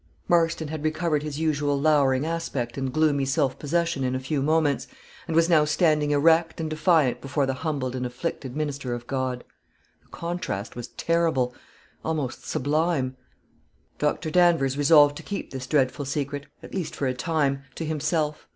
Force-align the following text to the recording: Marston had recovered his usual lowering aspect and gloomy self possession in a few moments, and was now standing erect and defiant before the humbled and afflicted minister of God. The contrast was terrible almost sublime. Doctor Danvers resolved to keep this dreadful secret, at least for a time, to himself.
Marston 0.27 0.69
had 0.69 0.83
recovered 0.83 1.21
his 1.21 1.39
usual 1.39 1.79
lowering 1.79 2.25
aspect 2.25 2.75
and 2.75 2.91
gloomy 2.91 3.23
self 3.23 3.59
possession 3.59 4.03
in 4.03 4.15
a 4.15 4.19
few 4.19 4.41
moments, 4.41 4.87
and 5.27 5.35
was 5.35 5.47
now 5.47 5.63
standing 5.63 6.09
erect 6.09 6.59
and 6.59 6.71
defiant 6.71 7.21
before 7.21 7.45
the 7.45 7.53
humbled 7.53 7.95
and 7.95 8.03
afflicted 8.03 8.55
minister 8.55 8.95
of 8.95 9.05
God. 9.05 9.43
The 10.01 10.09
contrast 10.09 10.75
was 10.75 10.87
terrible 10.87 11.53
almost 12.03 12.47
sublime. 12.49 13.15
Doctor 13.99 14.31
Danvers 14.31 14.75
resolved 14.75 15.17
to 15.17 15.21
keep 15.21 15.51
this 15.51 15.67
dreadful 15.67 16.05
secret, 16.05 16.47
at 16.63 16.73
least 16.73 16.95
for 16.95 17.05
a 17.05 17.13
time, 17.13 17.61
to 17.75 17.85
himself. 17.85 18.47